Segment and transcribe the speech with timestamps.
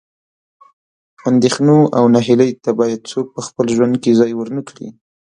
[1.29, 4.87] اندېښنو او نهیلۍ ته باید څوک په خپل ژوند کې ځای ورنه کړي.